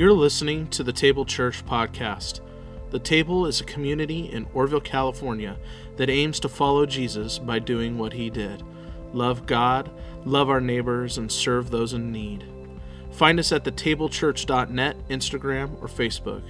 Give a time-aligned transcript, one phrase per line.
[0.00, 2.40] You're listening to the Table Church podcast.
[2.88, 5.58] The Table is a community in Oroville, California
[5.98, 8.62] that aims to follow Jesus by doing what he did
[9.12, 9.90] love God,
[10.24, 12.46] love our neighbors, and serve those in need.
[13.10, 16.44] Find us at thetablechurch.net, Instagram, or Facebook.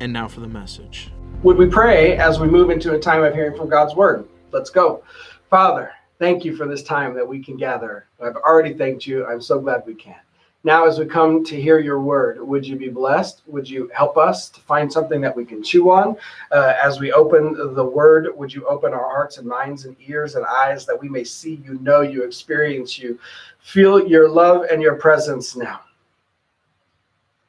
[0.00, 1.12] And now for the message.
[1.44, 4.28] Would we pray as we move into a time of hearing from God's word?
[4.50, 5.04] Let's go.
[5.48, 8.08] Father, thank you for this time that we can gather.
[8.20, 9.24] I've already thanked you.
[9.26, 10.23] I'm so glad we can.
[10.66, 13.42] Now, as we come to hear your word, would you be blessed?
[13.46, 16.16] Would you help us to find something that we can chew on?
[16.50, 20.36] Uh, as we open the word, would you open our hearts and minds and ears
[20.36, 23.18] and eyes that we may see you, know you, experience you,
[23.58, 25.80] feel your love and your presence now?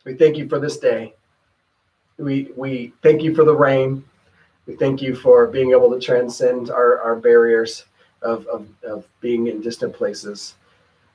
[0.04, 1.16] We thank you for this day.
[2.18, 4.04] We, we thank you for the rain.
[4.68, 7.86] We thank you for being able to transcend our, our barriers
[8.22, 10.56] of, of, of being in distant places.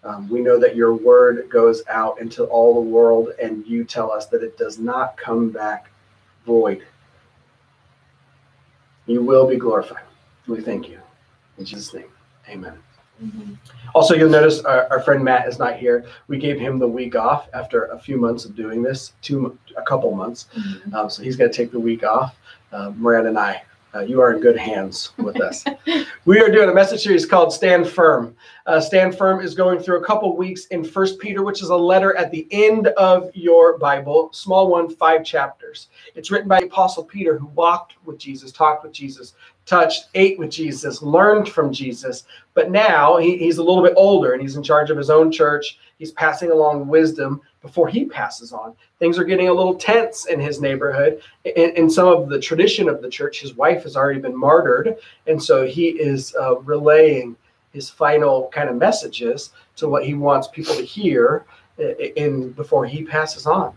[0.03, 4.11] Um, we know that your word goes out into all the world, and you tell
[4.11, 5.91] us that it does not come back
[6.47, 6.85] void.
[9.07, 10.05] You will be glorified.
[10.47, 11.01] We thank you.
[11.59, 12.09] In Jesus' name,
[12.49, 12.79] amen.
[13.23, 13.55] Mm-hmm.
[13.95, 16.07] Also, you'll notice our, our, friend Matt is not here.
[16.29, 19.83] We gave him the week off after a few months of doing this, two, a
[19.83, 20.47] couple months.
[20.57, 20.95] Mm-hmm.
[20.95, 22.37] Um, so he's going to take the week off.
[22.73, 23.63] Uh, Miranda and I
[23.95, 25.65] uh, you are in good hands with us.
[26.25, 28.37] we are doing a message series called Stand Firm.
[28.67, 31.77] Uh, Stand Firm is going through a couple weeks in First Peter, which is a
[31.77, 35.89] letter at the end of your Bible, small one, five chapters.
[36.15, 39.35] It's written by Apostle Peter, who walked with Jesus, talked with Jesus,
[39.67, 42.25] touched, ate with Jesus, learned from Jesus.
[42.55, 45.33] But now he, he's a little bit older and he's in charge of his own
[45.33, 45.79] church.
[46.01, 48.75] He's passing along wisdom before he passes on.
[48.99, 51.21] Things are getting a little tense in his neighborhood.
[51.45, 54.97] In, in some of the tradition of the church, his wife has already been martyred.
[55.27, 57.37] And so he is uh, relaying
[57.75, 61.45] his final kind of messages to what he wants people to hear
[62.17, 63.75] in before he passes on.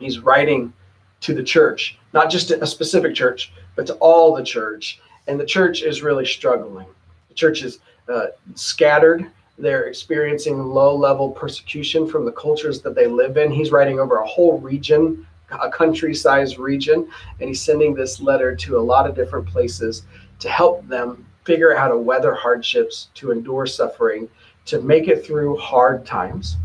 [0.00, 0.72] He's writing
[1.20, 5.00] to the church, not just a specific church, but to all the church.
[5.28, 6.88] And the church is really struggling.
[7.28, 7.78] The church is
[8.12, 13.50] uh, scattered they're experiencing low level persecution from the cultures that they live in.
[13.50, 17.08] He's writing over a whole region, a country sized region,
[17.40, 20.02] and he's sending this letter to a lot of different places
[20.40, 24.28] to help them figure out how to weather hardships, to endure suffering,
[24.66, 26.56] to make it through hard times.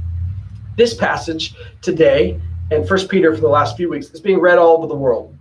[0.75, 2.41] This passage today
[2.71, 5.37] and First Peter for the last few weeks is being read all over the world.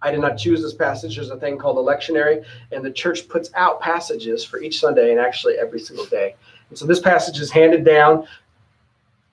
[0.00, 1.16] I did not choose this passage.
[1.16, 5.10] There's a thing called a lectionary, and the church puts out passages for each Sunday
[5.10, 6.36] and actually every single day.
[6.68, 8.26] And so this passage is handed down.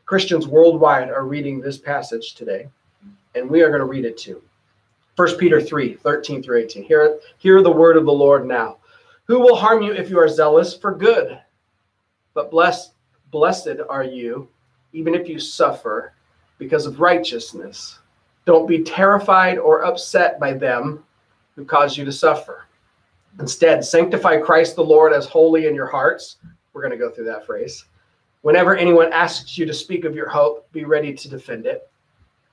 [0.05, 2.67] Christians worldwide are reading this passage today,
[3.33, 4.41] and we are going to read it too.
[5.15, 6.83] 1 Peter 3 13 through 18.
[6.83, 8.77] Hear, hear the word of the Lord now.
[9.25, 11.39] Who will harm you if you are zealous for good?
[12.33, 12.93] But blessed,
[13.31, 14.49] blessed are you,
[14.93, 16.13] even if you suffer
[16.57, 17.99] because of righteousness.
[18.45, 21.03] Don't be terrified or upset by them
[21.55, 22.65] who cause you to suffer.
[23.39, 26.37] Instead, sanctify Christ the Lord as holy in your hearts
[26.75, 27.85] we're going to go through that phrase.
[28.41, 31.89] Whenever anyone asks you to speak of your hope, be ready to defend it.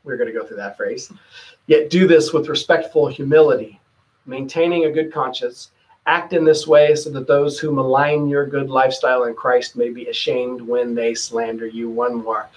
[0.05, 1.13] We're going to go through that phrase.
[1.67, 3.81] Yet do this with respectful humility,
[4.25, 5.73] maintaining a good conscience.
[6.07, 9.91] Act in this way so that those who malign your good lifestyle in Christ may
[9.91, 11.91] be ashamed when they slander you.
[11.91, 12.49] One more.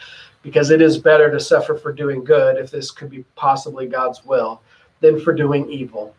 [0.44, 4.24] Because it is better to suffer for doing good, if this could be possibly God's
[4.24, 4.62] will,
[5.00, 6.16] than for doing evil.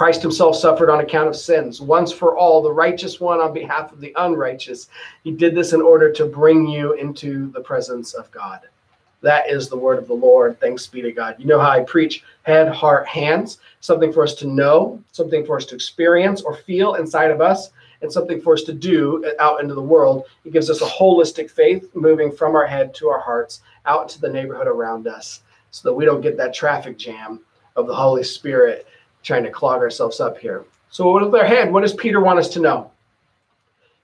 [0.00, 3.92] Christ himself suffered on account of sins, once for all, the righteous one on behalf
[3.92, 4.88] of the unrighteous.
[5.24, 8.60] He did this in order to bring you into the presence of God.
[9.20, 10.58] That is the word of the Lord.
[10.58, 11.36] Thanks be to God.
[11.38, 15.58] You know how I preach head, heart, hands, something for us to know, something for
[15.58, 17.68] us to experience or feel inside of us,
[18.00, 20.24] and something for us to do out into the world.
[20.46, 24.20] It gives us a holistic faith moving from our head to our hearts out to
[24.22, 27.40] the neighborhood around us so that we don't get that traffic jam
[27.76, 28.86] of the Holy Spirit
[29.22, 30.64] trying to clog ourselves up here.
[30.90, 32.90] So, with our head, what does Peter want us to know?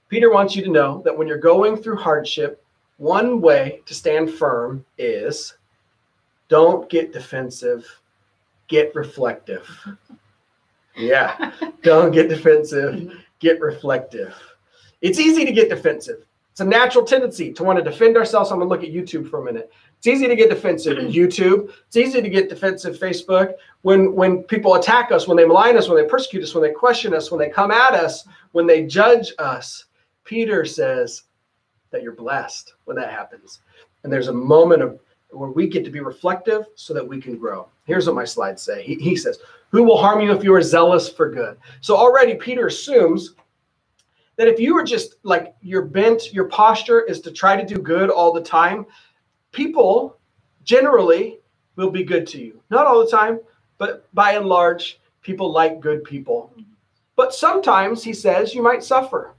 [0.08, 2.64] Peter wants you to know that when you're going through hardship,
[2.98, 5.54] one way to stand firm is
[6.48, 7.86] don't get defensive,
[8.68, 9.68] get reflective.
[10.98, 11.52] Yeah,
[11.82, 14.34] don't get defensive, get reflective.
[15.02, 16.24] It's easy to get defensive.
[16.52, 18.50] It's a natural tendency to want to defend ourselves.
[18.50, 19.70] I'm going to look at YouTube for a minute.
[19.98, 21.72] It's easy to get defensive in YouTube.
[21.88, 25.88] It's easy to get defensive Facebook when when people attack us, when they malign us,
[25.88, 28.86] when they persecute us, when they question us, when they come at us, when they
[28.86, 29.86] judge us.
[30.24, 31.22] Peter says
[31.90, 33.60] that you're blessed when that happens.
[34.04, 35.00] And there's a moment of
[35.30, 37.68] where we get to be reflective so that we can grow.
[37.84, 38.82] Here's what my slides say.
[38.82, 39.38] He, he says,
[39.70, 41.56] Who will harm you if you are zealous for good?
[41.80, 43.34] So already Peter assumes
[44.36, 47.80] that if you are just like your bent, your posture is to try to do
[47.80, 48.86] good all the time,
[49.52, 50.16] people
[50.64, 51.38] generally
[51.76, 52.60] will be good to you.
[52.70, 53.40] Not all the time,
[53.78, 56.52] but by and large, people like good people.
[57.14, 59.34] But sometimes, he says, you might suffer.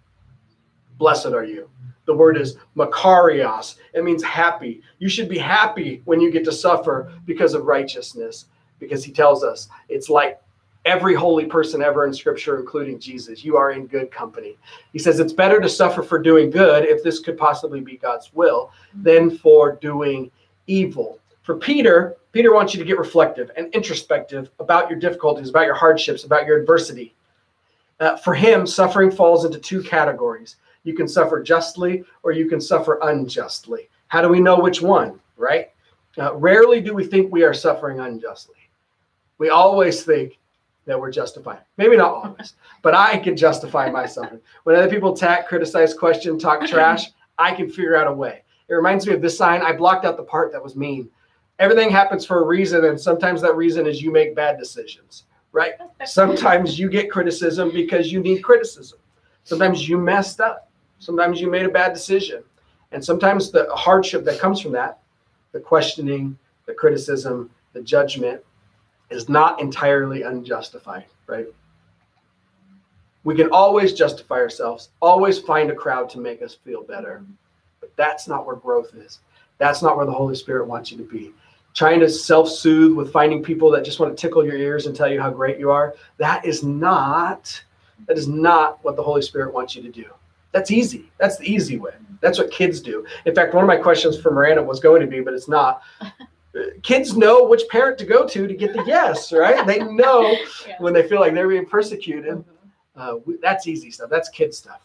[0.97, 1.69] Blessed are you.
[2.05, 3.75] The word is makarios.
[3.93, 4.81] It means happy.
[4.99, 8.45] You should be happy when you get to suffer because of righteousness,
[8.79, 10.41] because he tells us it's like
[10.87, 13.43] every holy person ever in scripture, including Jesus.
[13.43, 14.57] You are in good company.
[14.93, 18.33] He says it's better to suffer for doing good, if this could possibly be God's
[18.33, 20.31] will, than for doing
[20.65, 21.19] evil.
[21.43, 25.75] For Peter, Peter wants you to get reflective and introspective about your difficulties, about your
[25.75, 27.13] hardships, about your adversity.
[27.99, 30.57] Uh, for him, suffering falls into two categories.
[30.83, 33.89] You can suffer justly or you can suffer unjustly.
[34.07, 35.69] How do we know which one, right?
[36.17, 38.55] Uh, rarely do we think we are suffering unjustly.
[39.37, 40.37] We always think
[40.87, 41.59] that we're justified.
[41.77, 44.41] Maybe not always, but I can justify my suffering.
[44.63, 48.41] When other people attack, criticize, question, talk trash, I can figure out a way.
[48.69, 49.61] It reminds me of this sign.
[49.61, 51.09] I blocked out the part that was mean.
[51.59, 55.73] Everything happens for a reason, and sometimes that reason is you make bad decisions, right?
[56.05, 58.99] Sometimes you get criticism because you need criticism.
[59.43, 60.69] Sometimes you messed up.
[60.99, 62.43] Sometimes you made a bad decision.
[62.91, 64.99] And sometimes the hardship that comes from that,
[65.51, 68.41] the questioning, the criticism, the judgment,
[69.09, 71.47] is not entirely unjustified, right?
[73.23, 77.23] We can always justify ourselves, always find a crowd to make us feel better.
[77.79, 79.19] But that's not where growth is.
[79.57, 81.33] That's not where the Holy Spirit wants you to be.
[81.73, 84.95] Trying to self soothe with finding people that just want to tickle your ears and
[84.95, 87.61] tell you how great you are, that is not.
[88.07, 90.05] That is not what the Holy Spirit wants you to do.
[90.51, 91.11] That's easy.
[91.17, 91.91] That's the easy way.
[92.21, 93.05] That's what kids do.
[93.25, 95.81] In fact, one of my questions for Miranda was going to be, but it's not.
[96.83, 99.65] Kids know which parent to go to to get the yes, right?
[99.65, 100.21] They know
[100.67, 100.75] yeah.
[100.79, 102.35] when they feel like they're being persecuted.
[102.35, 102.51] Mm-hmm.
[102.95, 104.09] Uh, that's easy stuff.
[104.09, 104.81] That's kid stuff.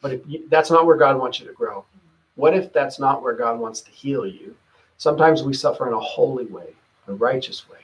[0.00, 1.84] But if you, that's not where God wants you to grow.
[2.34, 4.56] What if that's not where God wants to heal you?
[4.96, 6.74] Sometimes we suffer in a holy way,
[7.06, 7.78] a righteous way.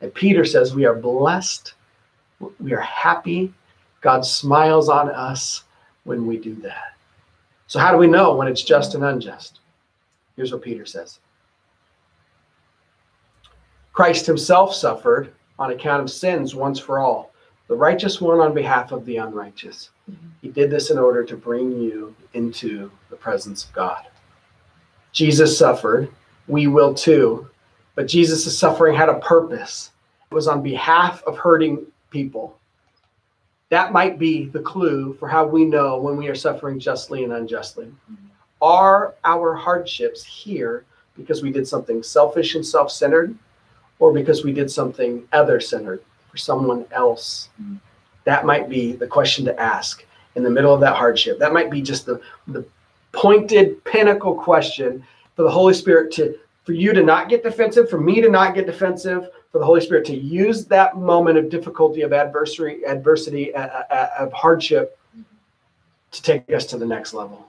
[0.00, 1.74] And Peter says we are blessed,
[2.60, 3.52] we are happy.
[4.00, 5.64] God smiles on us
[6.04, 6.94] when we do that.
[7.68, 9.60] So, how do we know when it's just and unjust?
[10.36, 11.20] Here's what Peter says
[13.94, 17.32] Christ himself suffered on account of sins once for all,
[17.68, 19.88] the righteous one on behalf of the unrighteous.
[20.10, 20.26] Mm-hmm.
[20.42, 24.04] He did this in order to bring you into the presence of God.
[25.12, 26.10] Jesus suffered,
[26.48, 27.48] we will too,
[27.94, 29.92] but Jesus' suffering had a purpose.
[30.30, 32.58] It was on behalf of hurting people
[33.74, 37.32] that might be the clue for how we know when we are suffering justly and
[37.32, 37.86] unjustly.
[37.86, 38.26] Mm-hmm.
[38.62, 40.84] Are our hardships here
[41.16, 43.36] because we did something selfish and self centered,
[43.98, 47.48] or because we did something other centered for someone else?
[47.60, 47.76] Mm-hmm.
[48.24, 50.04] That might be the question to ask
[50.34, 51.38] in the middle of that hardship.
[51.38, 52.64] That might be just the, the
[53.12, 55.04] pointed pinnacle question
[55.36, 58.54] for the Holy Spirit to for you to not get defensive, for me to not
[58.54, 63.54] get defensive, for the Holy Spirit to use that moment of difficulty, of adversity, adversity,
[63.54, 64.98] uh, uh, of hardship,
[66.10, 67.46] to take us to the next level.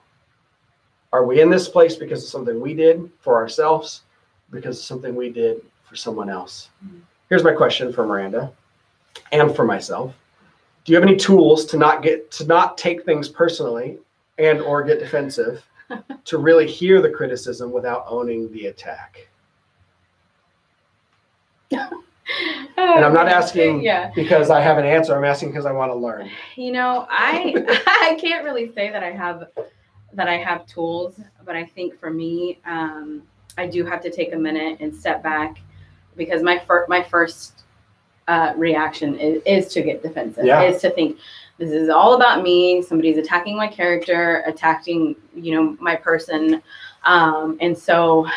[1.14, 4.02] Are we in this place because of something we did for ourselves,
[4.52, 6.70] because of something we did for someone else?
[7.30, 8.52] Here's my question for Miranda
[9.32, 10.14] and for myself.
[10.84, 13.98] Do you have any tools to not get to not take things personally
[14.38, 15.66] and or get defensive
[16.26, 19.28] to really hear the criticism without owning the attack?
[22.78, 24.12] and I'm not asking yeah.
[24.16, 25.16] because I have an answer.
[25.16, 26.30] I'm asking because I want to learn.
[26.56, 27.54] You know, I
[27.88, 29.48] I can't really say that I have
[30.14, 33.24] that I have tools, but I think for me, um,
[33.58, 35.58] I do have to take a minute and step back
[36.16, 37.64] because my first my first
[38.28, 40.46] uh, reaction is, is to get defensive.
[40.46, 40.64] Yeah.
[40.64, 41.18] Is to think
[41.58, 42.82] this is all about me.
[42.82, 46.62] Somebody's attacking my character, attacking you know my person,
[47.04, 48.28] um, and so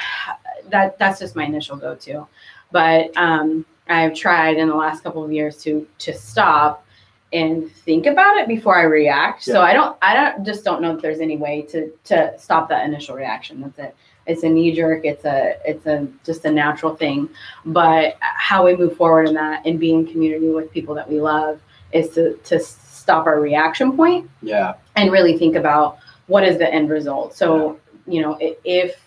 [0.69, 2.27] that that's just my initial go to.
[2.71, 6.85] But um, I've tried in the last couple of years to to stop
[7.33, 9.47] and think about it before I react.
[9.47, 9.55] Yeah.
[9.55, 12.69] So I don't I don't just don't know if there's any way to to stop
[12.69, 13.61] that initial reaction.
[13.61, 13.97] That's it.
[14.29, 15.05] It's a knee jerk.
[15.05, 17.29] It's a it's a just a natural thing.
[17.65, 21.21] But how we move forward in that and be in community with people that we
[21.21, 21.61] love
[21.93, 24.31] is to to stop our reaction point.
[24.43, 24.75] Yeah.
[24.97, 27.35] And really think about what is the end result.
[27.35, 28.15] So yeah.
[28.15, 29.01] you know if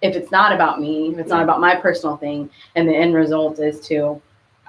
[0.00, 3.14] if it's not about me, if it's not about my personal thing, and the end
[3.14, 4.20] result is to,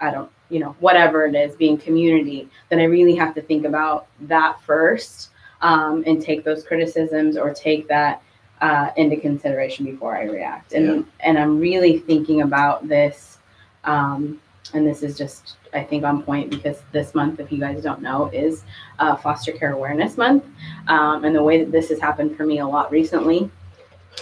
[0.01, 3.65] I don't, you know, whatever it is, being community, then I really have to think
[3.65, 5.29] about that first
[5.61, 8.23] um, and take those criticisms or take that
[8.61, 10.73] uh, into consideration before I react.
[10.73, 11.01] And yeah.
[11.21, 13.37] and I'm really thinking about this,
[13.83, 14.39] um,
[14.73, 18.01] and this is just I think on point because this month, if you guys don't
[18.01, 18.63] know, is
[18.99, 20.45] uh, Foster Care Awareness Month,
[20.87, 23.49] um, and the way that this has happened for me a lot recently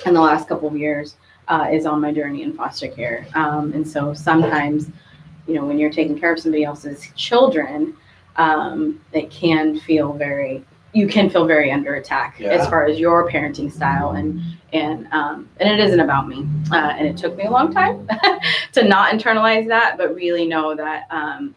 [0.06, 1.16] in the last couple of years
[1.48, 3.26] uh, is on my journey in foster care.
[3.34, 4.90] Um, and so sometimes,
[5.48, 7.96] you know, when you're taking care of somebody else's children,
[8.36, 10.64] um, it can feel very,
[10.98, 12.50] you can feel very under attack Yeah.
[12.50, 14.12] as far as your parenting style.
[14.12, 14.42] And,
[14.74, 16.48] and, um, and it isn't about me.
[16.72, 18.08] Uh, and it took me a long time
[18.74, 21.54] to not internalize that, but really know that, um,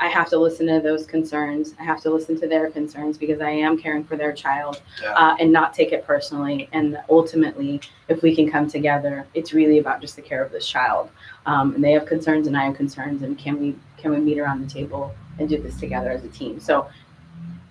[0.00, 1.74] I have to listen to those concerns.
[1.80, 5.10] I have to listen to their concerns because I am caring for their child Yeah.
[5.12, 6.68] uh, and not take it personally.
[6.72, 10.68] And ultimately, if we can come together, it's really about just the care of this
[10.68, 11.10] child.
[11.46, 14.38] Um, and they have concerns, and I have concerns, and can we can we meet
[14.38, 16.60] around the table and do this together as a team?
[16.60, 16.86] So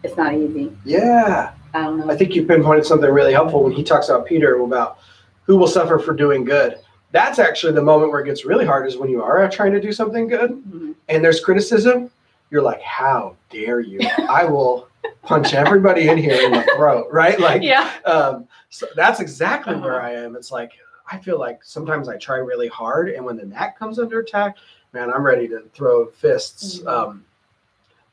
[0.04, 0.72] it's not easy.
[0.86, 1.54] Yeah.
[1.74, 2.10] I don't know.
[2.12, 5.00] I think you pinpointed something really helpful when he talks about Peter about
[5.44, 6.80] who will suffer for doing good.
[7.12, 9.82] That's actually the moment where it gets really hard is when you are trying to
[9.82, 10.96] do something good Mhm.
[11.10, 12.10] and there's criticism.
[12.50, 14.00] You're like, how dare you?
[14.30, 14.88] I will
[15.24, 17.40] punch everybody in here in the throat, right?
[17.40, 17.90] Like, Yeah.
[18.06, 19.84] um, so that's exactly Uh-huh.
[19.84, 20.36] where I am.
[20.36, 20.72] It's like
[21.10, 24.58] I feel like sometimes I try really hard, and when the knack comes under attack,
[24.92, 26.80] man, I'm ready to throw fists.
[26.80, 26.88] Mhm.
[26.88, 27.24] Um,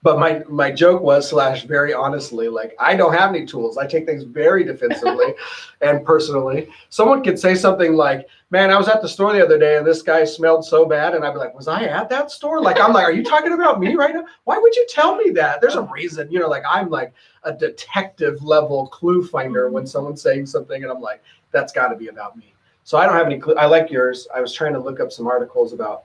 [0.04, 3.78] but my my joke was slash very honestly, like I don't have any tools.
[3.78, 5.32] I take things very defensively
[5.80, 6.68] and personally.
[6.90, 9.86] Someone could say something like, "Man, I was at the store the other day, and
[9.86, 12.78] this guy smelled so bad," and I'd be like, "Was I at that store?" Like
[12.78, 14.26] I'm like, "Are you talking about me right now?
[14.44, 15.62] Why would you tell me that?
[15.62, 20.20] There's a reason." You know, like I'm like a detective level clue finder when someone's
[20.20, 23.26] saying something, and I'm like, "That's got to be about me." So I don't have
[23.26, 23.54] any clue.
[23.54, 24.28] I like yours.
[24.34, 26.04] I was trying to look up some articles about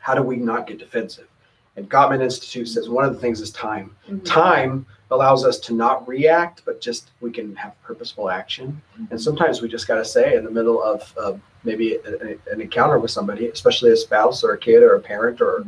[0.00, 1.28] how do we not get defensive.
[1.76, 3.94] And Gottman Institute says one of the things is time.
[4.08, 4.24] Mhm.
[4.24, 8.80] Time allows us to not react, but just we can have purposeful action.
[9.10, 12.38] And sometimes we just got to say in the middle of uh, maybe a- a-
[12.52, 15.64] an encounter with somebody, especially a spouse or a kid or a parent, or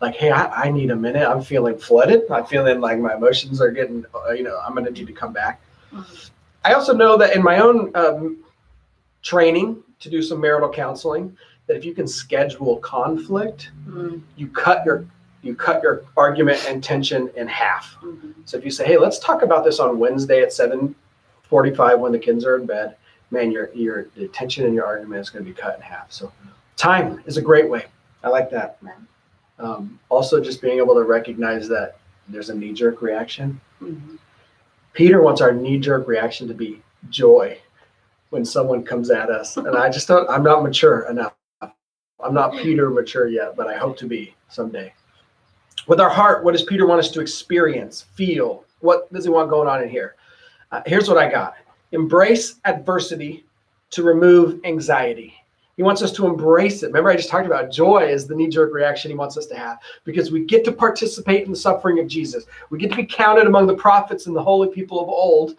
[0.00, 1.26] like, hey, I, I need a minute.
[1.26, 2.22] I'm feeling flooded.
[2.30, 5.12] I'm feeling like my emotions are getting, uh, you know, I'm going to need to
[5.12, 5.60] come back.
[5.92, 6.30] Mhm.
[6.64, 8.38] I also know that in my own um,
[9.22, 14.20] training to do some marital counseling, that if you can schedule conflict, Mhm.
[14.36, 15.06] you cut your
[15.44, 17.96] you cut your argument and tension in half.
[18.02, 18.34] Mhm.
[18.46, 22.18] So if you say, "Hey, let's talk about this on Wednesday at 7:45 when the
[22.18, 22.96] kids are in bed,"
[23.30, 26.10] man, your your the tension in your argument is going to be cut in half.
[26.10, 26.32] So
[26.76, 27.84] time is a great way.
[28.22, 28.78] I like that.
[29.58, 31.98] Um, also, just being able to recognize that
[32.28, 33.60] there's a knee-jerk reaction.
[33.80, 34.18] Mhm.
[34.94, 37.58] Peter wants our knee-jerk reaction to be joy
[38.30, 40.28] when someone comes at us, and I just don't.
[40.30, 41.34] I'm not mature enough.
[42.20, 44.92] I'm not Peter mature yet, but I hope to be someday.
[45.86, 48.64] With our heart, what does Peter want us to experience, feel?
[48.80, 50.14] What does he want going on in here?
[50.72, 51.54] Uh, here's what I got
[51.92, 53.44] embrace adversity
[53.90, 55.34] to remove anxiety.
[55.76, 56.86] He wants us to embrace it.
[56.86, 59.56] Remember, I just talked about joy is the knee jerk reaction he wants us to
[59.56, 62.44] have because we get to participate in the suffering of Jesus.
[62.70, 65.56] We get to be counted among the prophets and the holy people of old.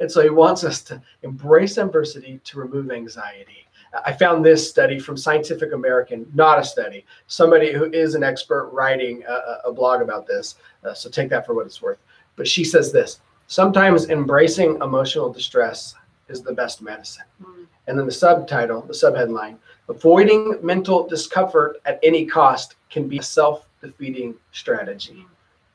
[0.00, 3.66] And so he wants us to embrace adversity to remove anxiety.
[4.06, 8.70] I found this study from Scientific American, not a study, somebody who is an expert
[8.72, 10.54] writing a, a blog about this.
[10.82, 11.98] Uh, so take that for what it's worth.
[12.36, 15.94] But she says this sometimes embracing emotional distress
[16.28, 17.24] is the best medicine.
[17.42, 17.66] Mhm.
[17.86, 19.58] And then the subtitle, the subheadline,
[19.88, 25.26] avoiding mental discomfort at any cost can be a self defeating strategy.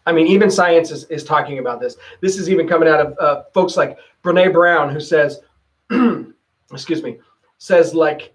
[0.07, 1.97] I mean, even science is, is talking about this.
[2.21, 5.41] This is even coming out of uh, folks like Brene Brown, who says,
[6.71, 7.19] excuse me,
[7.57, 8.33] says like,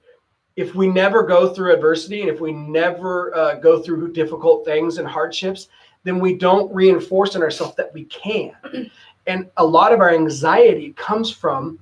[0.57, 4.99] if we never go through adversity and if we never uh, go through difficult things
[4.99, 5.69] and hardships,
[6.05, 8.53] then we don't reinforce in ourselves that we can.
[9.27, 11.79] And a lot of our anxiety comes from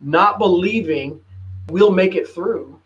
[0.00, 1.20] not believing
[1.70, 2.80] we'll make it through,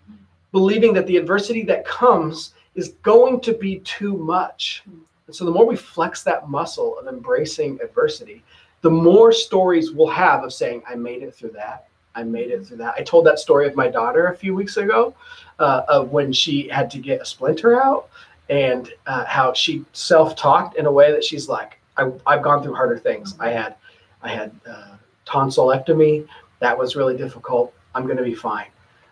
[0.52, 4.82] believing that the adversity that comes is going to be too much.
[4.86, 8.42] And so the more we flex that muscle of embracing adversity,
[8.80, 11.87] the more stories we'll have of saying, I made it through that.
[12.18, 12.94] I made it through that.
[12.98, 15.14] I told that story of my daughter a few weeks ago
[15.60, 18.08] uh, of when she had to get a splinter out
[18.50, 22.74] and uh, how she self-talked in a way that she's like, I, I've gone through
[22.74, 23.36] harder things.
[23.38, 23.76] I had,
[24.20, 24.96] I had uh,
[25.26, 26.26] tonsillectomy.
[26.58, 27.72] That was really difficult.
[27.94, 28.66] I'm going to be fine.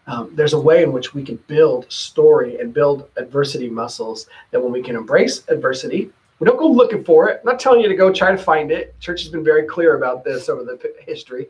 [0.08, 4.60] Um, there's a way in which we can build story and build adversity muscles that
[4.60, 6.10] when we can embrace adversity,
[6.40, 7.40] we don't go looking for it.
[7.40, 8.98] I'm not telling you to go try to find it.
[8.98, 11.48] Church has been very clear about this over the history.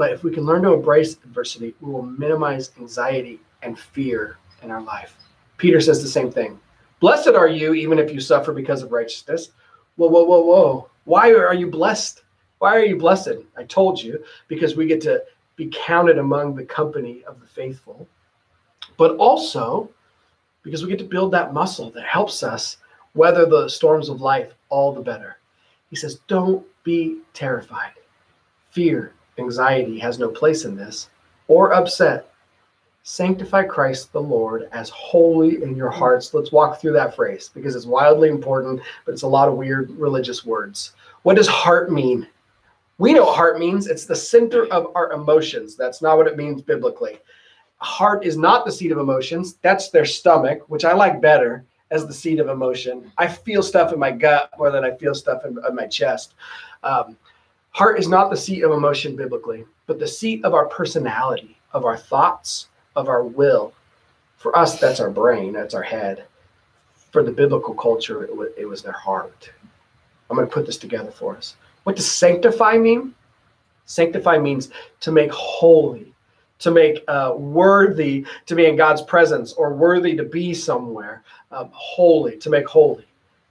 [0.00, 4.70] But if we can learn to embrace adversity, we will minimize anxiety and fear in
[4.70, 5.14] our life.
[5.58, 6.58] Peter says the same thing.
[7.00, 9.50] Blessed are you, even if you suffer because of righteousness.
[9.96, 10.90] Whoa, whoa, whoa, whoa.
[11.04, 12.22] Why are you blessed?
[12.60, 13.44] Why are you blessed?
[13.58, 15.22] I told you, because we get to
[15.56, 18.08] be counted among the company of the faithful,
[18.96, 19.90] but also
[20.62, 22.78] because we get to build that muscle that helps us
[23.14, 25.36] weather the storms of life all the better.
[25.90, 27.92] He says, Don't be terrified.
[28.70, 31.08] Fear, anxiety has no place in this,
[31.48, 32.32] or upset.
[33.02, 36.34] Sanctify Christ the Lord as holy in your hearts.
[36.34, 39.90] Let's walk through that phrase because it's wildly important, but it's a lot of weird
[39.92, 40.92] religious words.
[41.22, 42.26] What does heart mean?
[42.98, 43.86] We know what heart means.
[43.86, 45.74] It's the center of our emotions.
[45.74, 47.18] That's not what it means biblically.
[47.78, 49.54] Heart is not the seat of emotions.
[49.62, 53.10] That's their stomach, which I like better as the seat of emotion.
[53.16, 56.34] I feel stuff in my gut more than I feel stuff in, in my chest.
[56.82, 57.16] Um,
[57.70, 61.84] heart is not the seat of emotion biblically, but the seat of our personality, of
[61.84, 63.72] our thoughts, of our will.
[64.36, 66.24] For us, that's our brain, that's our head.
[67.12, 69.50] For the biblical culture, it was, it was their heart.
[70.28, 71.56] I'm going to put this together for us.
[71.84, 73.14] What does sanctify mean?
[73.86, 76.12] Sanctify means to make holy,
[76.60, 81.70] to make uh, worthy to be in God's presence or worthy to be somewhere, um,
[81.72, 83.06] holy, to make holy,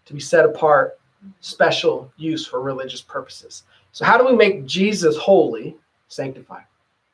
[0.05, 0.97] to be set apart,
[1.41, 3.63] special use for religious purposes.
[3.91, 5.75] So, how do we make Jesus holy?
[6.08, 6.62] Sanctify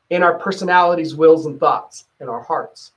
[0.10, 2.92] in our personalities, wills, and thoughts, in our hearts.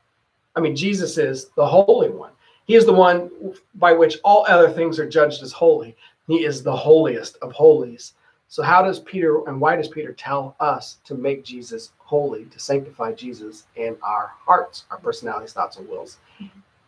[0.55, 2.33] I mean, Jesus is the Holy One.
[2.67, 3.31] He is the one
[3.77, 5.97] by which all other things are judged as holy.
[6.27, 8.15] He is the holiest of holies.
[8.49, 12.59] So, how does Peter and why does Peter tell us to make Jesus holy, to
[12.59, 16.19] sanctify Jesus in our hearts, our personalities, thoughts, and wills?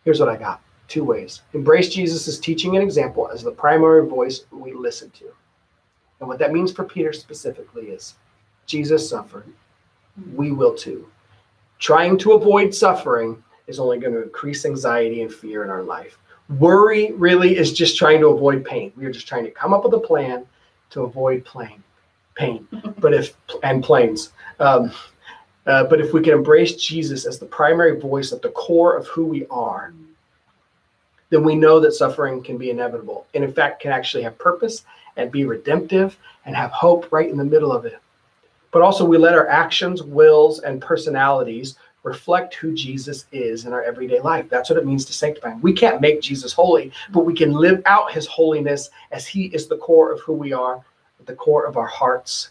[0.05, 1.43] Here's what I got two ways.
[1.55, 5.27] Embrace Jesus' teaching and example as the primary voice we listen to.
[6.21, 8.15] And what that means for Peter specifically is
[8.67, 9.47] Jesus suffered,
[10.35, 11.09] we will too.
[11.79, 16.19] Trying to avoid suffering is only going to increase anxiety and fear in our life.
[16.59, 18.93] Worry really is just trying to avoid pain.
[18.97, 20.47] We are just trying to come up with a plan
[20.91, 21.83] to avoid pain,
[22.35, 22.67] pain.
[22.99, 24.33] But if and planes.
[24.59, 24.93] Um,
[25.67, 29.07] uh, but if we can embrace Jesus as the primary voice at the core of
[29.07, 29.95] who we are,
[31.31, 34.85] then we know that suffering can be inevitable, and in fact, can actually have purpose
[35.17, 37.99] and be redemptive and have hope right in the middle of it.
[38.73, 43.83] But also, we let our actions, wills, and personalities reflect who Jesus is in our
[43.83, 44.49] everyday life.
[44.49, 45.57] That's what it means to sanctify.
[45.57, 49.67] We can't make Jesus holy, but we can live out his holiness as he is
[49.67, 50.83] the core of who we are,
[51.27, 52.51] the core of our hearts.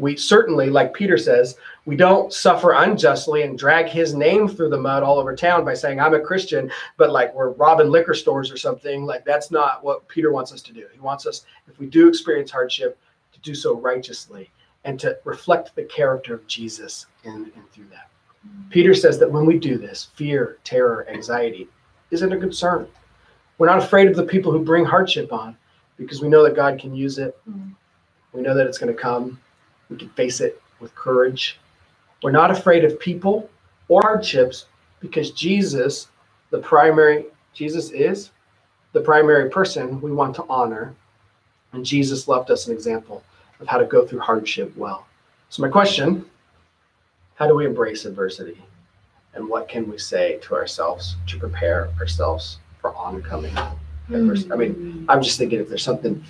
[0.00, 4.78] We certainly, like Peter says, we don't suffer unjustly and drag his name through the
[4.78, 8.50] mud all over town by saying, I'm a Christian, but like we're robbing liquor stores
[8.50, 9.04] or something.
[9.04, 10.86] Like that's not what Peter wants us to do.
[10.92, 12.98] He wants us, if we do experience hardship,
[13.32, 14.50] to do so righteously
[14.84, 18.08] and to reflect the character of Jesus in and through that.
[18.70, 21.68] Peter says that when we do this, fear, terror, anxiety
[22.10, 22.88] isn't a concern.
[23.58, 25.56] We're not afraid of the people who bring hardship on
[25.98, 27.36] because we know that God can use it.
[27.48, 27.74] Mm.
[28.32, 29.38] We know that it's going to come.
[29.90, 31.58] We can face it with courage.
[32.22, 33.50] We're not afraid of people
[33.88, 34.66] or hardships
[35.00, 36.08] because Jesus,
[36.50, 38.30] the primary, Jesus is
[38.92, 40.94] the primary person we want to honor.
[41.72, 43.22] And Jesus left us an example
[43.60, 45.06] of how to go through hardship well.
[45.48, 46.24] So, my question
[47.34, 48.58] how do we embrace adversity?
[49.32, 53.56] And what can we say to ourselves to prepare ourselves for oncoming
[54.12, 54.52] adversity?
[54.52, 55.10] I mean, hmm.
[55.10, 56.22] I'm just thinking if there's something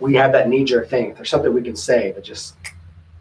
[0.00, 2.54] we have that knee jerk thing, if there's something we can say that just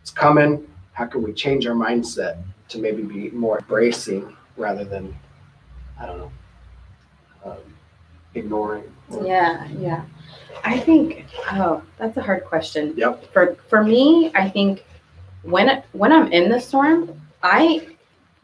[0.01, 2.37] it's coming, how can we change our mindset
[2.69, 5.15] to maybe be more embracing rather than,
[5.99, 6.31] I don't know,
[7.45, 7.57] um,
[8.33, 8.83] ignoring?
[9.11, 10.03] or- Yeah, yeah.
[10.63, 12.93] I think oh, that's a hard question.
[12.97, 13.31] Yep.
[13.31, 14.83] For for me, I think
[15.43, 17.87] when when I'm in the storm, I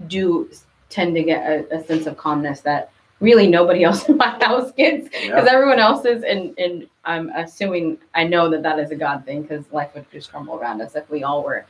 [0.07, 0.49] do
[0.89, 4.71] tend to get a, a sense of calmness that really nobody else in my house
[4.73, 5.45] gets because Yeah.
[5.49, 9.43] everyone else is in and I'm assuming I know that that is a God thing
[9.43, 11.65] because life would just crumble around us if we all were.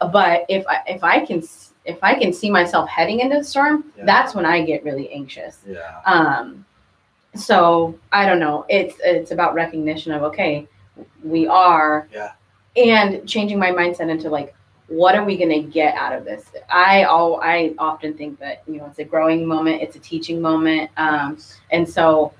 [0.00, 1.42] But if I if I can
[1.84, 4.04] if I can see myself heading into the storm, Yeah.
[4.06, 5.60] that's when I get really anxious.
[5.66, 6.00] Yeah.
[6.04, 6.64] Um,
[7.34, 8.64] so I don't know.
[8.68, 10.66] It's it's about recognition of okay,
[11.22, 12.32] we are, Yeah.
[12.76, 14.54] and changing my mindset into like,
[14.88, 16.50] what are we going to get out of this?
[16.70, 20.40] I all I often think that you know it's a growing moment, it's a teaching
[20.40, 21.38] moment, um,
[21.70, 22.32] and so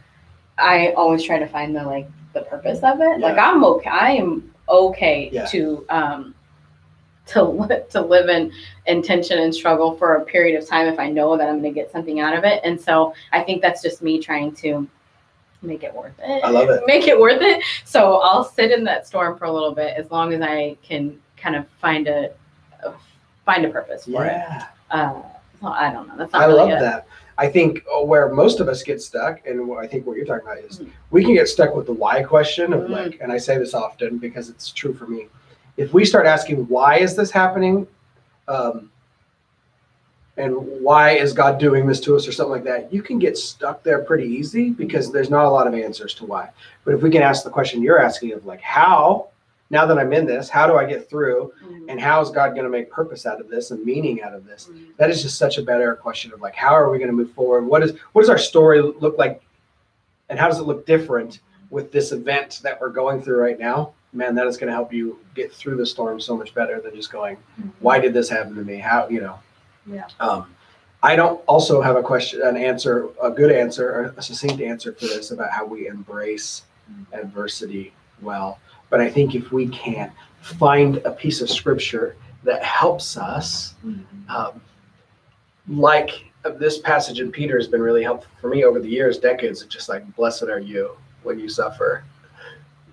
[0.59, 3.21] I always try to find the like the purpose of it.
[3.21, 3.91] Like I'm okay.
[3.91, 5.47] I am okay Yeah.
[5.47, 6.35] to um
[7.27, 8.53] to li- to live in
[8.87, 11.81] intention and struggle for a period of time if I know that I'm going to
[11.81, 12.61] get something out of it.
[12.65, 14.87] And so I think that's just me trying to
[15.63, 16.45] make it worth it.
[16.45, 16.83] I love it.
[16.87, 17.65] Make it worth it.
[17.85, 21.19] So I'll sit in that storm for a little bit as long as I can
[21.37, 22.31] kind of find a,
[22.85, 22.93] a
[23.45, 24.59] find a purpose for Yeah.
[24.59, 24.63] it.
[24.91, 25.23] Uh,
[25.61, 26.17] so I don't know.
[26.19, 27.07] That's not I really love a- that.
[27.39, 30.47] I think uh, where most of us get stuck, and I think what you're talking
[30.47, 30.89] about is Mm.
[31.11, 34.19] we can get stuck with the why question of like, and I say this often
[34.19, 35.27] because it's true for me.
[35.77, 37.87] If we start asking why is this happening,
[38.49, 38.91] um,
[40.39, 43.39] and why is God doing this to us or something like that, you can get
[43.39, 46.51] stuck there pretty easy because there's not a lot of answers to why.
[46.85, 49.29] But if we can ask the question you're asking of like how,
[49.71, 51.53] now that I'm in this, how do I get through?
[51.65, 51.87] Mhm.
[51.89, 54.47] And how is God going to make purpose out of this and meaning out of
[54.47, 54.69] this?
[54.71, 54.97] Mhm.
[54.97, 57.33] That is just such a better question of like, how are we going to move
[57.33, 57.67] forward?
[57.67, 59.43] What is what does our story look like,
[60.29, 63.93] and how does it look different with this event that we're going through right now?
[64.13, 66.95] Man, that is going to help you get through the storm so much better than
[66.95, 67.37] just going,
[67.81, 68.79] why did this happen to me?
[68.79, 69.39] How you know?
[69.85, 70.07] Yeah.
[70.21, 70.47] Um,
[71.03, 74.93] I don't also have a question, an answer, a good answer, or a succinct answer
[74.93, 76.63] for this about how we embrace
[77.13, 78.59] adversity well.
[78.91, 83.75] But I think if we can find a piece of scripture that helps us,
[84.29, 84.61] um,
[85.69, 89.19] like uh, this passage in Peter has been really helpful for me over the years,
[89.19, 89.63] decades.
[89.63, 92.05] Of just like, blessed are you when you suffer.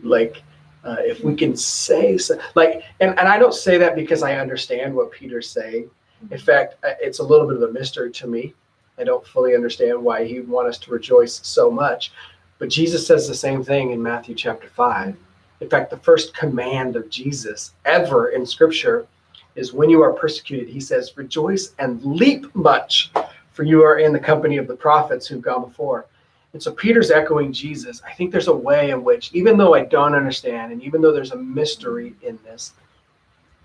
[0.02, 0.42] Like,
[0.84, 4.36] uh, if we can say so, like, and, and I don't say that because I
[4.36, 5.90] understand what Peter's saying.
[6.32, 8.54] In fact, uh, it's a little bit of a mystery to me.
[8.98, 12.12] I don't fully understand why he'd want us to rejoice so much.
[12.60, 15.16] But Jesus says the same thing in Matthew chapter 5.
[15.64, 19.08] In fact, the first command of Jesus ever in scripture
[19.56, 23.12] is when you are persecuted, he says, rejoice and leap much,
[23.54, 26.06] for you are in the company of the prophets who've gone before.
[26.52, 28.02] And so Peter's echoing Jesus.
[28.06, 31.14] I think there's a way in which, even though I don't understand, and even though
[31.14, 32.74] there's a mystery in this,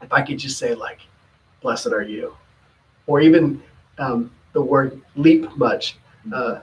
[0.00, 1.00] if I could just say, like,
[1.62, 2.36] blessed are you,
[3.08, 3.60] or even
[3.98, 5.96] um, the word leap much.
[6.32, 6.60] Uh,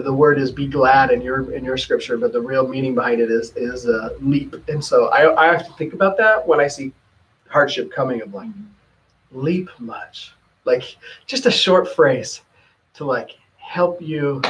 [0.00, 3.20] the, word is be glad in your in your scripture, but the real meaning behind
[3.20, 4.54] it is is uh, leap.
[4.68, 6.92] And so I, I have to think about that when I see
[7.48, 8.22] hardship coming.
[8.22, 8.50] Of like
[9.30, 10.32] leap much,
[10.64, 12.42] like just a short phrase
[12.94, 14.40] to like help you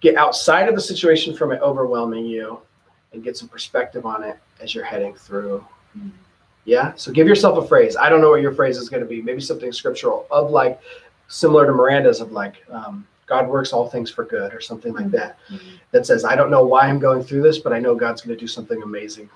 [0.00, 2.60] get outside of the situation from it overwhelming you
[3.12, 5.64] and get some perspective on it as you're heading through.
[6.64, 6.92] Yeah.
[6.96, 7.96] So give yourself a phrase.
[7.96, 9.22] I don't know what your phrase is going to be.
[9.22, 10.80] Maybe something scriptural of like
[11.28, 15.10] similar to Miranda's of like um, God works all things for good or something like
[15.10, 15.36] that.
[15.50, 15.58] Mhm.
[15.90, 18.36] That says I don't know why I'm going through this, but I know God's going
[18.36, 19.28] to do something amazing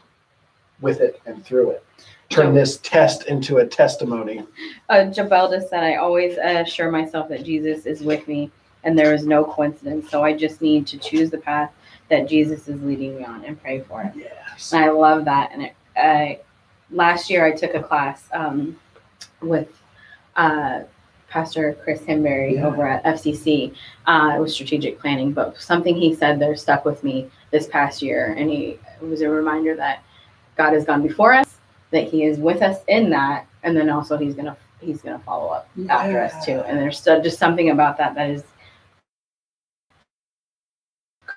[0.81, 1.85] with it and through it.
[2.29, 4.45] Turn this test into a testimony.
[4.89, 8.53] Uh, Jabelda said, I always assure myself that Jesus is with me
[8.85, 10.11] and there is no coincidence.
[10.11, 11.73] So I just need to choose the path
[12.09, 14.13] that Jesus is leading me on and pray for it.
[14.15, 14.73] Yes.
[14.73, 15.51] And I love that.
[15.53, 16.41] And it, uh,
[16.91, 18.79] last year I took a class um,
[19.43, 19.69] with
[20.37, 20.83] uh,
[21.31, 22.67] Pastor Chris Hemberry Yeah.
[22.67, 23.73] over at FCC.
[24.07, 28.03] Uh, it was strategic planning, but something he said there stuck with me this past
[28.03, 28.35] year.
[28.37, 30.03] And he it was a reminder that
[30.57, 31.59] God has gone before us,
[31.93, 33.47] that he is with us in that.
[33.63, 36.61] And then also he's going to he's going to follow up after us too.
[36.67, 38.43] And there's still just something about that that is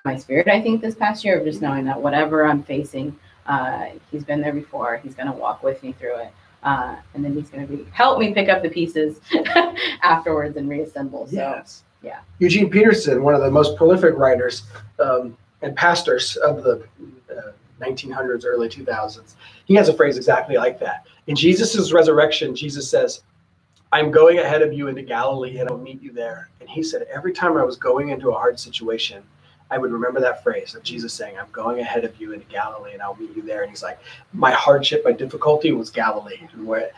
[0.04, 3.86] my spirit, I think, this past year of just knowing that whatever I'm facing, uh,
[4.10, 4.96] he's been there before.
[5.02, 6.32] He's going to walk with me through it.
[6.64, 9.20] Uh, and then he's going to be help me pick up the pieces
[10.02, 11.26] afterwards and reassemble.
[11.26, 11.82] So Yes.
[12.02, 12.20] yeah.
[12.38, 14.62] Eugene Peterson, one of the most prolific writers
[14.98, 16.82] um, and pastors of the
[17.30, 19.34] uh, 1900s, early 2000s,
[19.66, 21.06] he has a phrase exactly like that.
[21.26, 23.22] In Jesus' resurrection, Jesus says,
[23.92, 26.48] I'm going ahead of you into Galilee and I'll meet you there.
[26.60, 29.22] And he said, every time I was going into a hard situation,
[29.74, 32.92] I would remember that phrase of Jesus saying, I'm going ahead of you into Galilee
[32.92, 33.62] and I'll meet you there.
[33.62, 33.98] And he's like,
[34.32, 36.38] my hardship, my difficulty was Galilee.
[36.52, 36.92] And, where,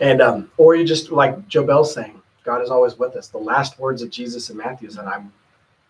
[0.00, 3.28] and um, or you just like Joe Bell saying, God is always with us.
[3.28, 5.32] The last words of Jesus in Matthew is that I'm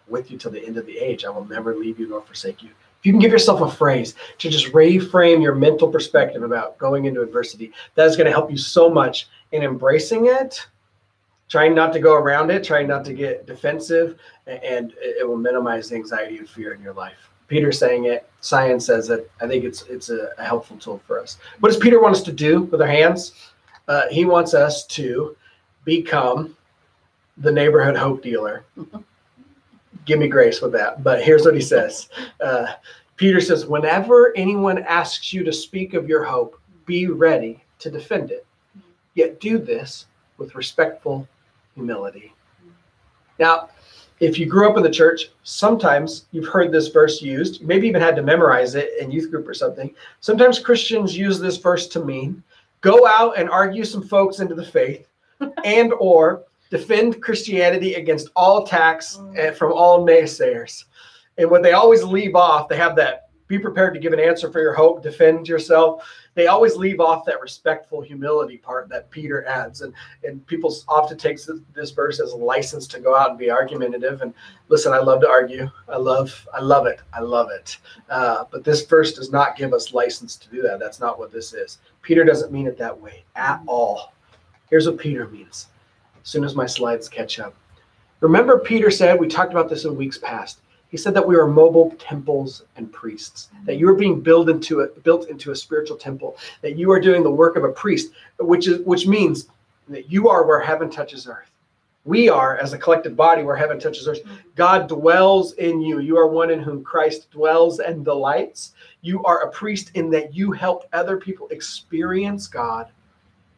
[0.08, 1.24] with you till the end of the age.
[1.24, 2.68] I will never leave you nor forsake you.
[2.68, 7.06] If you can give yourself a phrase to just reframe your mental perspective about going
[7.06, 10.66] into adversity, that is going to help you so much in embracing it,
[11.48, 15.88] trying not to go around it, trying not to get defensive, and it will minimize
[15.88, 17.30] the anxiety and fear in your life.
[17.48, 19.30] Peter's saying it, science says it.
[19.40, 21.38] I think it's it's a, a helpful tool for us.
[21.60, 23.32] What does Peter want us to do with our hands?
[23.86, 25.36] Uh, he wants us to
[25.84, 26.56] become
[27.38, 28.64] the neighborhood hope dealer.
[30.04, 31.02] Give me grace with that.
[31.02, 32.08] But here's what he says
[32.40, 32.74] uh,
[33.16, 38.30] Peter says, Whenever anyone asks you to speak of your hope, be ready to defend
[38.30, 38.46] it.
[39.14, 40.06] Yet do this
[40.38, 41.26] with respectful
[41.76, 42.32] humility.
[43.38, 43.68] Now,
[44.18, 48.00] if you grew up in the church, sometimes you've heard this verse used, maybe even
[48.00, 49.94] had to memorize it in youth group or something.
[50.20, 52.42] Sometimes Christians use this verse to mean
[52.80, 55.06] go out and argue some folks into the faith
[55.64, 60.84] and or defend Christianity against all attacks and from all naysayers.
[61.38, 64.50] And what they always leave off, they have that be prepared to give an answer
[64.50, 66.08] for your hope, defend yourself.
[66.34, 69.82] They always leave off that respectful humility part that Peter adds.
[69.82, 73.50] And and people often takes this, verse as a license to go out and be
[73.50, 74.22] argumentative.
[74.22, 74.34] And
[74.68, 75.70] listen, I love to argue.
[75.88, 77.00] I love, I love it.
[77.12, 77.78] I love it.
[78.10, 80.78] Uh, but this verse does not give us license to do that.
[80.78, 81.78] That's not what this is.
[82.02, 84.12] Peter doesn't mean it that way at all.
[84.68, 85.68] Here's what Peter means.
[86.22, 87.54] As soon as my slides catch up.
[88.20, 90.60] Remember, Peter said, we talked about this in weeks past.
[90.96, 93.50] He said that we are mobile temples and priests.
[93.66, 96.38] That you are being built into a built into a spiritual temple.
[96.62, 99.48] That you are doing the work of a priest, which is which means
[99.88, 101.50] that you are where heaven touches earth.
[102.06, 104.22] We are, as a collective body, where heaven touches earth.
[104.54, 105.98] God dwells in you.
[105.98, 108.72] You are one in whom Christ dwells and delights.
[109.02, 112.88] You are a priest in that you help other people experience God.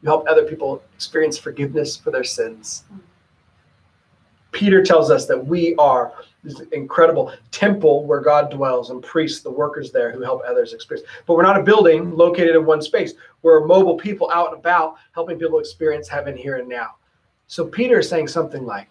[0.03, 2.83] You help other people experience forgiveness for their sins.
[4.51, 6.13] Peter tells us that we are
[6.45, 11.09] this incredible temple where God dwells and priests, the workers there who help others experience.
[11.27, 13.15] But we're not a building located in one space.
[13.43, 16.97] We're mobile people out and about helping people experience heaven here and now.
[17.49, 18.89] So Peter is saying something like,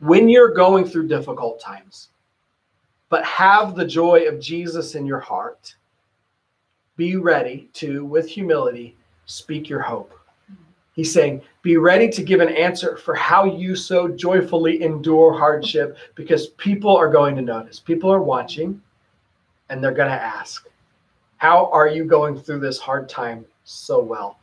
[0.00, 2.08] when you're going through difficult times,
[3.08, 5.74] but have the joy of Jesus in your heart,
[6.96, 8.96] be ready to, with humility,
[9.26, 10.12] speak your hope.
[10.94, 15.96] He's saying, be ready to give an answer for how you so joyfully endure hardship
[16.14, 17.80] because people are going to notice.
[17.80, 18.80] People are watching
[19.68, 20.68] and they're going to ask,
[21.38, 24.38] How are you going through this hard time so well?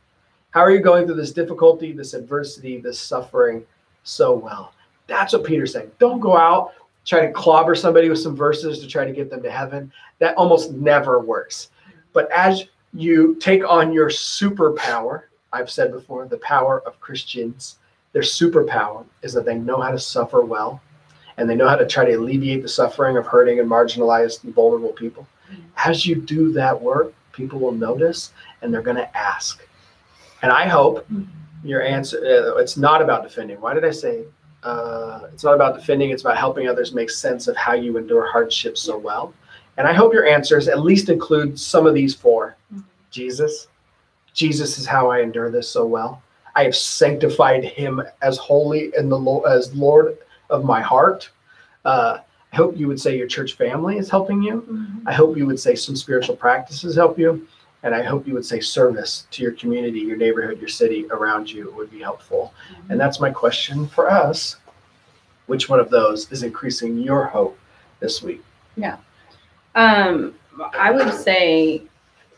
[0.50, 3.64] How are you going through this difficulty, this adversity, this suffering
[4.02, 4.74] so well?
[5.06, 5.90] That's what Peter's saying.
[5.98, 6.72] Don't go out,
[7.06, 9.90] try to clobber somebody with some verses to try to get them to heaven.
[10.18, 11.70] That almost never works.
[12.12, 17.78] But as you take on your superpower, I've said before, the power of Christians,
[18.12, 20.80] their superpower is that they know how to suffer well
[21.36, 24.54] and they know how to try to alleviate the suffering of hurting and marginalized and
[24.54, 25.26] vulnerable people.
[25.84, 29.66] As you do that work, people will notice and they're going to ask.
[30.42, 31.06] And I hope
[31.64, 33.60] your answer, uh, it's not about defending.
[33.60, 34.24] Why did I say
[34.62, 36.10] uh, it's not about defending?
[36.10, 39.32] It's about helping others make sense of how you endure hardship so well.
[39.76, 42.56] And I hope your answers at least include some of these four
[43.10, 43.68] Jesus,
[44.34, 46.22] Jesus is how I endure this so well.
[46.54, 50.18] I have sanctified him as holy and the Lord, as Lord
[50.50, 51.30] of my heart.
[51.84, 52.18] Uh,
[52.52, 54.62] I hope you would say your church family is helping you.
[54.68, 55.02] Mhm.
[55.06, 57.46] I hope you would say some spiritual practices help you.
[57.82, 61.50] And I hope you would say service to your community, your neighborhood, your city around
[61.50, 62.52] you would be helpful.
[62.90, 64.56] And that's my question for us.
[65.46, 67.58] Which one of those is increasing your hope
[67.98, 68.42] this week?
[68.76, 68.98] Yeah.
[69.74, 70.34] Um,
[70.74, 71.82] I would say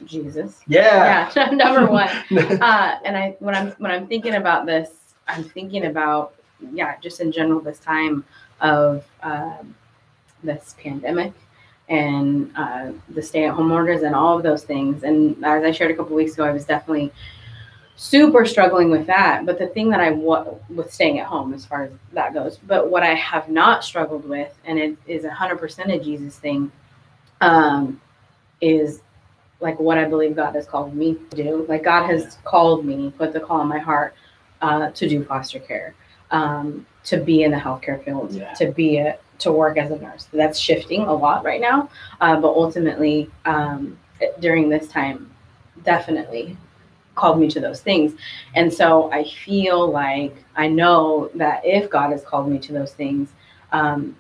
[0.07, 0.61] Jesus.
[0.67, 1.31] Yeah.
[1.35, 2.09] Yeah, number one.
[2.09, 4.90] uh, and I when I'm when I'm thinking about this,
[5.29, 6.35] I'm thinking about
[6.73, 8.25] yeah, just in general this time
[8.61, 9.75] of um,
[10.43, 11.33] this pandemic
[11.88, 15.03] and uh, the stay-at-home orders and all of those things.
[15.03, 17.12] And as I shared a couple weeks ago, I was definitely
[17.97, 19.45] super struggling with that.
[19.45, 22.59] But the thing that I wa- with staying at home, as far as that goes,
[22.67, 26.38] but what I have not struggled with, and it is a hundred percent a Jesus
[26.38, 26.73] thing,
[27.40, 28.01] um,
[28.61, 29.01] is
[29.64, 31.64] like what I believe God has called me to do.
[31.68, 34.14] Like God has called me, put the call in my heart
[34.61, 35.94] uh, to do foster care,
[36.31, 38.53] um, to be in the healthcare field, Yeah.
[38.55, 40.29] to be a to work as a nurse.
[40.33, 41.88] That's shifting a lot right now,
[42.20, 43.98] uh, but ultimately um,
[44.38, 45.29] during this time,
[45.83, 46.57] definitely
[47.16, 48.12] called me to those things.
[48.55, 52.92] And so I feel like I know that if God has called me to those
[52.92, 53.31] things,
[53.72, 54.14] um,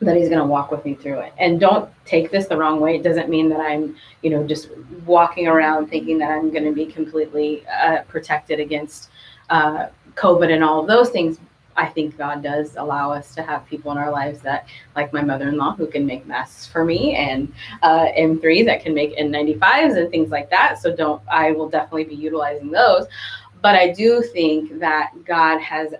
[0.00, 1.32] that He's going to walk with me through it.
[1.38, 2.96] And don't take this the wrong way.
[2.96, 4.70] It doesn't mean that I'm, you know, just
[5.06, 9.10] walking around thinking that I'm going to be completely uh, protected against
[9.50, 11.38] uh, COVID and all of those things.
[11.76, 15.22] I think God does allow us to have people in our lives that, like my
[15.22, 17.52] mother-in-law, who can make masks for me, and
[17.82, 20.78] uh, M3 that can make N95s and things like that.
[20.78, 21.20] So don't.
[21.28, 23.06] I will definitely be utilizing those.
[23.60, 25.94] But I do think that God has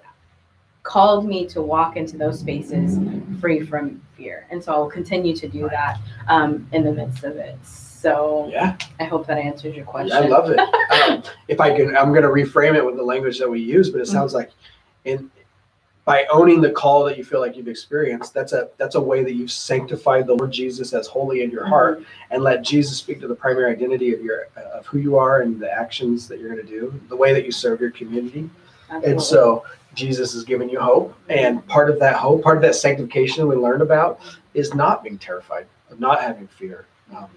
[0.84, 2.98] called me to walk into those spaces
[3.44, 7.24] free from fear, and so I will continue to do that um, in the midst
[7.24, 7.58] of it.
[7.62, 8.78] So Yeah.
[8.98, 10.16] I hope that answers your question.
[10.16, 10.58] I love it.
[10.94, 13.90] Um, if I can, I'm going to reframe it with the language that we use,
[13.90, 14.50] but it sounds like
[15.04, 15.30] in
[16.04, 19.24] by owning the call that you feel like you've experienced, that's a that's a way
[19.24, 23.20] that you've sanctified the Lord Jesus as holy in your heart, and let Jesus speak
[23.20, 26.54] to the primary identity of your of who you are and the actions that you're
[26.54, 28.48] going to do, the way that you serve your community.
[28.88, 29.10] Absolutely.
[29.10, 32.74] And so Jesus has given you hope, and part of that hope, part of that
[32.74, 34.20] sanctification we learn about,
[34.54, 37.28] is not being terrified, of not having fear, um,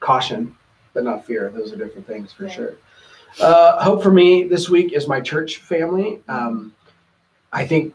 [0.00, 0.56] caution,
[0.92, 1.50] but not fear.
[1.54, 2.50] Those are different things for Yeah.
[2.50, 2.74] sure.
[3.40, 6.20] Uh, hope for me this week is my church family.
[6.28, 6.72] Um,
[7.52, 7.94] I think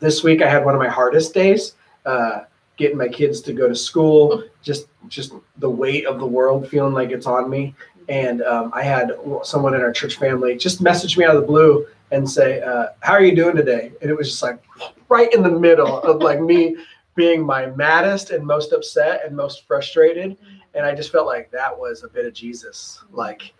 [0.00, 1.74] this week I had one of my hardest days.
[2.06, 2.40] Uh,
[2.78, 6.94] getting my kids to go to school, just just the weight of the world feeling
[6.94, 7.74] like it's on me.
[8.08, 9.12] And um, I had
[9.44, 12.88] someone in our church family just message me out of the blue and say, uh,
[13.00, 14.62] "How are you doing today?" And it was just like
[15.08, 16.76] right in the middle of like me
[17.14, 20.36] being my maddest and most upset and most frustrated.
[20.74, 23.02] And I just felt like that was a bit of Jesus.
[23.10, 23.52] Like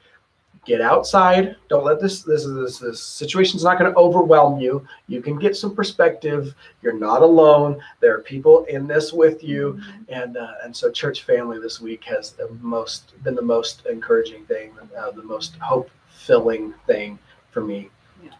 [0.64, 1.56] get outside.
[1.68, 4.86] Don't let this this this, this situation's not going to overwhelm you.
[5.08, 6.54] You can get some perspective.
[6.82, 7.80] You're not alone.
[8.00, 12.04] There are people in this with you, and uh, and so church family this week
[12.04, 17.18] has the most been the most encouraging thing, uh, the most hope filling thing
[17.50, 17.90] for me.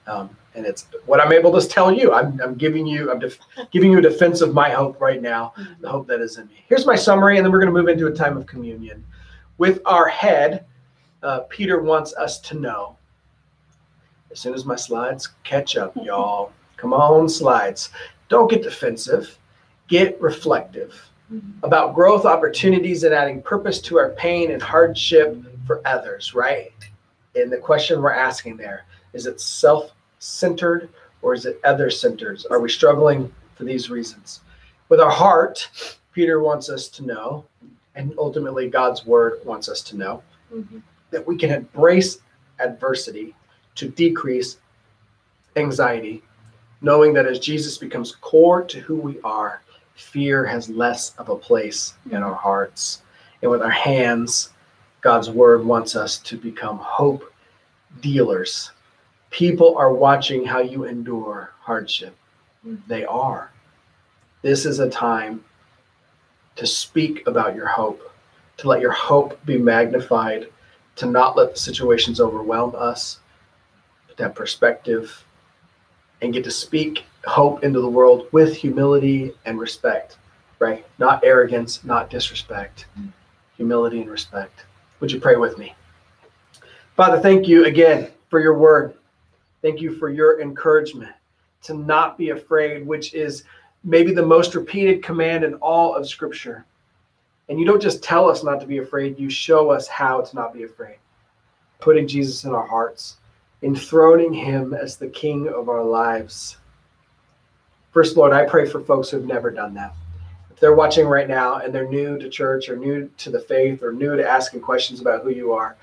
[0.07, 2.13] Um, and it's what I'm able to tell you.
[2.13, 3.39] I'm, I'm giving you I'm def-
[3.71, 6.65] giving you a defense of my hope right now the hope that is in me.
[6.69, 9.05] Here's my summary, and then we're going to move into a time of communion.
[9.59, 10.67] With our head,
[11.23, 12.97] uh, Peter wants us to know.
[14.31, 17.91] As soon as my slides catch up, y'all, come on, slides.
[18.29, 19.39] Don't get defensive,
[19.89, 21.09] get reflective
[21.63, 26.73] about growth opportunities and adding purpose to our pain and hardship for others, right?
[27.35, 30.89] And the question we're asking there is it self centered
[31.23, 32.43] or is it other centered?
[32.51, 34.41] Are we struggling for these reasons?
[34.89, 35.71] With our heart,
[36.13, 37.45] Peter wants us to know,
[37.95, 40.23] and ultimately God's word wants us to know,
[40.53, 40.79] mm-hmm.
[41.11, 42.19] that we can embrace
[42.59, 43.35] adversity
[43.77, 44.59] to decrease
[45.57, 46.23] anxiety,
[46.81, 49.63] knowing that as Jesus becomes core to who we are,
[49.95, 53.03] fear has less of a place in our hearts.
[53.41, 54.51] And with our hands,
[55.01, 57.33] God's word wants us to become hope
[58.01, 58.71] dealers.
[59.33, 62.15] People are watching how you endure hardship.
[62.65, 62.83] Mm-hmm.
[62.87, 63.51] They are.
[64.43, 65.43] This is a time
[66.57, 68.13] to speak about your hope,
[68.59, 70.49] to let your hope be magnified,
[70.97, 73.21] to not let the situations overwhelm us,
[74.07, 75.25] but that perspective,
[76.21, 80.19] and get to speak hope into the world with humility and respect,
[80.59, 80.85] right?
[80.99, 83.09] Not arrogance, not disrespect, mm-hmm.
[83.57, 84.67] humility and respect.
[85.01, 85.75] Would you pray with me?
[86.97, 88.95] Father, thank you again for your word.
[89.63, 91.13] Thank you for your encouragement
[91.63, 93.45] to not be afraid, which is
[93.85, 96.67] maybe the most repeated command in all of Scripture.
[97.49, 100.35] And you don't just tell us not to be afraid, you show us how to
[100.35, 100.97] not be afraid.
[101.81, 103.17] Putting Jesus in our hearts,
[103.63, 106.57] enthroning him as the king of our lives.
[107.93, 109.95] First, Lord, I pray for folks who've never done that.
[110.51, 113.83] If they're watching right now and they're new to church or new to the faith
[113.83, 115.77] or new to asking questions about who you are,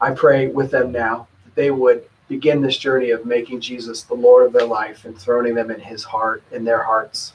[0.00, 4.14] I pray with them now that they would begin this journey of making Jesus the
[4.14, 7.32] Lord of their life and throning them in his heart, in their hearts.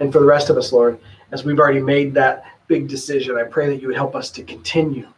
[0.00, 0.98] And for the rest of us, Lord,
[1.32, 4.42] as we've already made that big decision, I pray that you would help us to
[4.42, 5.08] continue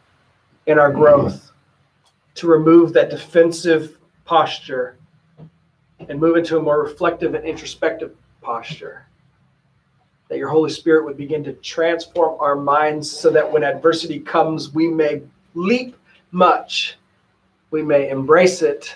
[0.65, 1.51] in our growth,
[2.35, 4.97] to remove that defensive posture
[6.09, 9.05] and move into a more reflective and introspective posture.
[10.29, 14.73] That your Holy Spirit would begin to transform our minds so that when adversity comes,
[14.73, 15.21] we may
[15.53, 15.95] leap
[16.31, 16.97] much,
[17.73, 18.95] we may embrace it,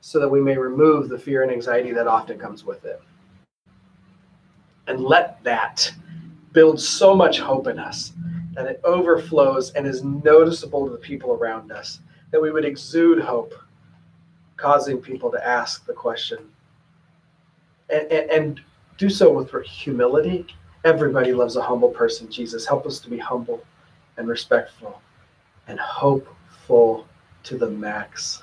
[0.00, 2.98] so that we may remove the fear and anxiety that often comes with it.
[4.86, 5.92] And let that
[6.52, 8.12] build so much hope in us
[8.54, 12.00] that it overflows and is noticeable to the people around us,
[12.30, 13.52] that we would exude hope,
[14.56, 16.38] causing people to ask the question.
[17.90, 18.60] And, and, and
[18.96, 20.46] do so with humility.
[20.86, 22.64] Everybody loves a humble person, Jesus.
[22.64, 23.62] Help us to be humble
[24.16, 25.02] and respectful
[25.66, 27.07] and hopeful
[27.48, 28.42] to the max.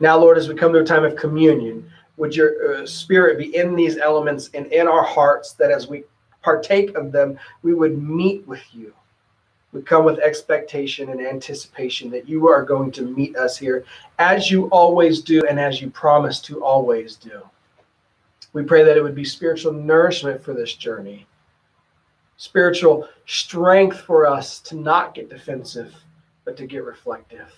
[0.00, 3.56] Now, Lord, as we come to a time of communion, would your uh, spirit be
[3.56, 6.04] in these elements and in our hearts that as we
[6.42, 8.92] partake of them, we would meet with you.
[9.72, 13.84] We come with expectation and anticipation that you are going to meet us here
[14.18, 17.42] as you always do and as you promise to always do.
[18.52, 21.26] We pray that it would be spiritual nourishment for this journey,
[22.36, 25.94] spiritual strength for us to not get defensive,
[26.48, 27.52] but to get reflective.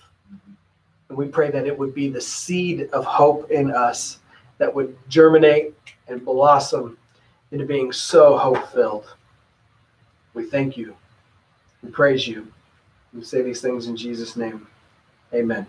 [1.07, 4.19] And we pray that it would be the seed of hope in us
[4.57, 5.73] that would germinate
[6.09, 6.97] and blossom
[7.53, 9.15] into being so hope filled.
[10.33, 10.93] We thank you.
[11.81, 12.51] We praise you.
[13.13, 14.67] We say these things in Jesus' name.
[15.33, 15.65] Amen.